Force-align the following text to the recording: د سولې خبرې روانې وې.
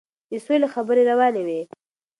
د 0.29 0.31
سولې 0.45 0.67
خبرې 0.73 1.03
روانې 1.11 1.41
وې. 1.47 1.61